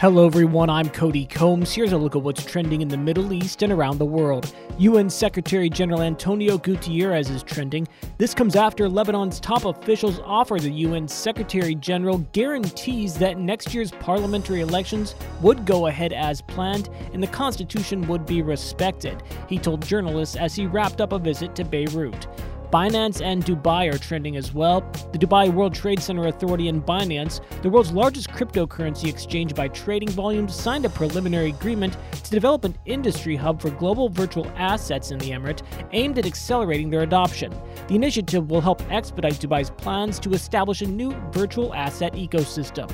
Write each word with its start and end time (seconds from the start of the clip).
Hello, 0.00 0.26
everyone. 0.26 0.70
I'm 0.70 0.88
Cody 0.90 1.26
Combs. 1.26 1.74
Here's 1.74 1.90
a 1.90 1.98
look 1.98 2.14
at 2.14 2.22
what's 2.22 2.44
trending 2.44 2.82
in 2.82 2.86
the 2.86 2.96
Middle 2.96 3.32
East 3.32 3.64
and 3.64 3.72
around 3.72 3.98
the 3.98 4.04
world. 4.04 4.54
UN 4.78 5.10
Secretary 5.10 5.68
General 5.68 6.02
Antonio 6.02 6.56
Guterres 6.56 7.34
is 7.34 7.42
trending. 7.42 7.84
This 8.16 8.32
comes 8.32 8.54
after 8.54 8.88
Lebanon's 8.88 9.40
top 9.40 9.64
officials 9.64 10.20
offer 10.20 10.60
the 10.60 10.70
UN 10.70 11.08
Secretary 11.08 11.74
General 11.74 12.18
guarantees 12.30 13.18
that 13.18 13.38
next 13.38 13.74
year's 13.74 13.90
parliamentary 13.90 14.60
elections 14.60 15.16
would 15.40 15.66
go 15.66 15.88
ahead 15.88 16.12
as 16.12 16.42
planned 16.42 16.90
and 17.12 17.20
the 17.20 17.26
constitution 17.26 18.06
would 18.06 18.24
be 18.24 18.40
respected, 18.40 19.20
he 19.48 19.58
told 19.58 19.84
journalists 19.84 20.36
as 20.36 20.54
he 20.54 20.66
wrapped 20.66 21.00
up 21.00 21.10
a 21.10 21.18
visit 21.18 21.56
to 21.56 21.64
Beirut. 21.64 22.28
Binance 22.70 23.22
and 23.24 23.42
Dubai 23.46 23.90
are 23.92 23.96
trending 23.96 24.36
as 24.36 24.52
well. 24.52 24.82
The 25.12 25.18
Dubai 25.18 25.50
World 25.50 25.74
Trade 25.74 26.00
Center 26.00 26.26
Authority 26.26 26.68
and 26.68 26.84
Binance, 26.84 27.40
the 27.62 27.70
world's 27.70 27.92
largest 27.92 28.28
cryptocurrency 28.28 29.08
exchange 29.08 29.54
by 29.54 29.68
trading 29.68 30.10
volumes, 30.10 30.54
signed 30.54 30.84
a 30.84 30.90
preliminary 30.90 31.48
agreement 31.48 31.96
to 32.12 32.30
develop 32.30 32.64
an 32.64 32.76
industry 32.84 33.36
hub 33.36 33.62
for 33.62 33.70
global 33.70 34.10
virtual 34.10 34.46
assets 34.56 35.12
in 35.12 35.18
the 35.18 35.30
emirate 35.30 35.62
aimed 35.92 36.18
at 36.18 36.26
accelerating 36.26 36.90
their 36.90 37.02
adoption. 37.02 37.54
The 37.88 37.94
initiative 37.94 38.50
will 38.50 38.60
help 38.60 38.82
expedite 38.92 39.34
Dubai's 39.34 39.70
plans 39.70 40.18
to 40.20 40.30
establish 40.32 40.82
a 40.82 40.86
new 40.86 41.12
virtual 41.32 41.74
asset 41.74 42.12
ecosystem. 42.12 42.90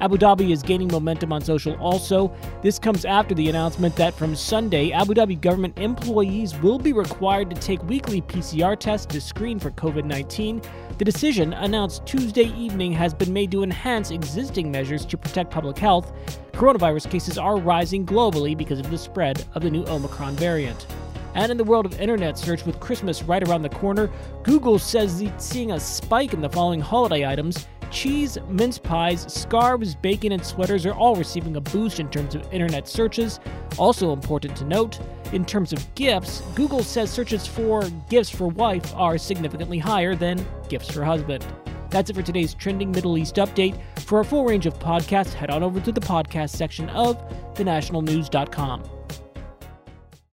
Abu 0.00 0.16
Dhabi 0.16 0.50
is 0.50 0.62
gaining 0.62 0.88
momentum 0.88 1.32
on 1.32 1.42
social 1.42 1.74
also. 1.76 2.34
This 2.62 2.78
comes 2.78 3.04
after 3.04 3.34
the 3.34 3.48
announcement 3.48 3.94
that 3.96 4.14
from 4.14 4.34
Sunday, 4.34 4.90
Abu 4.90 5.14
Dhabi 5.14 5.40
government 5.40 5.78
employees 5.78 6.56
will 6.56 6.78
be 6.78 6.92
required 6.92 7.50
to 7.50 7.60
take 7.60 7.82
weekly 7.84 8.20
PCR 8.22 8.78
tests 8.78 9.06
to 9.06 9.20
screen 9.20 9.58
for 9.58 9.70
COVID 9.70 10.04
19. 10.04 10.60
The 10.98 11.04
decision, 11.04 11.52
announced 11.52 12.06
Tuesday 12.06 12.52
evening, 12.56 12.92
has 12.92 13.14
been 13.14 13.32
made 13.32 13.50
to 13.52 13.62
enhance 13.62 14.10
existing 14.10 14.70
measures 14.70 15.04
to 15.06 15.16
protect 15.16 15.50
public 15.50 15.78
health. 15.78 16.12
Coronavirus 16.52 17.10
cases 17.10 17.38
are 17.38 17.56
rising 17.56 18.06
globally 18.06 18.56
because 18.56 18.78
of 18.78 18.90
the 18.90 18.98
spread 18.98 19.44
of 19.54 19.62
the 19.62 19.70
new 19.70 19.84
Omicron 19.86 20.36
variant. 20.36 20.86
And 21.34 21.50
in 21.50 21.58
the 21.58 21.64
world 21.64 21.84
of 21.84 22.00
internet 22.00 22.38
search, 22.38 22.64
with 22.64 22.78
Christmas 22.78 23.24
right 23.24 23.46
around 23.46 23.62
the 23.62 23.68
corner, 23.68 24.08
Google 24.44 24.78
says 24.78 25.20
it's 25.20 25.44
seeing 25.44 25.72
a 25.72 25.80
spike 25.80 26.32
in 26.32 26.40
the 26.40 26.48
following 26.48 26.80
holiday 26.80 27.26
items 27.26 27.66
cheese, 27.94 28.36
mince 28.48 28.78
pies, 28.78 29.32
scarves, 29.32 29.94
bacon, 29.94 30.32
and 30.32 30.44
sweaters 30.44 30.84
are 30.84 30.92
all 30.92 31.14
receiving 31.14 31.56
a 31.56 31.60
boost 31.60 32.00
in 32.00 32.10
terms 32.10 32.34
of 32.34 32.52
internet 32.52 32.86
searches. 32.88 33.40
Also 33.78 34.12
important 34.12 34.54
to 34.56 34.64
note, 34.64 34.98
in 35.32 35.44
terms 35.44 35.72
of 35.72 35.94
gifts, 35.94 36.42
Google 36.54 36.82
says 36.82 37.10
searches 37.10 37.46
for 37.46 37.84
gifts 38.10 38.28
for 38.28 38.48
wife 38.48 38.94
are 38.96 39.16
significantly 39.16 39.78
higher 39.78 40.14
than 40.14 40.44
gifts 40.68 40.90
for 40.90 41.04
husband. 41.04 41.46
That's 41.90 42.10
it 42.10 42.16
for 42.16 42.22
today's 42.22 42.54
trending 42.54 42.90
Middle 42.90 43.16
East 43.16 43.36
update. 43.36 43.80
For 44.00 44.20
a 44.20 44.24
full 44.24 44.44
range 44.44 44.66
of 44.66 44.78
podcasts, 44.78 45.32
head 45.32 45.50
on 45.50 45.62
over 45.62 45.80
to 45.80 45.92
the 45.92 46.00
podcast 46.00 46.50
section 46.50 46.90
of 46.90 47.16
thenationalnews.com. 47.54 48.82